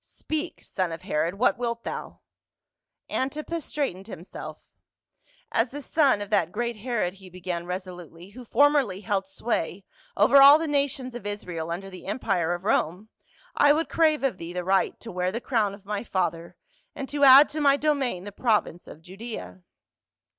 [0.19, 2.21] "Speak, son of Herod, what wilt thou?"
[3.21, 4.57] Antipas straightened himself,
[5.51, 9.85] "As the son of that great Herod," he began resolutely, "who formerly held sway
[10.17, 13.09] over all the nations of Israel under the em pire of Rome,
[13.55, 16.55] I would crav^e of thee the right to wear the crown of my father,
[16.95, 19.61] and to add to my domain the province of Judea."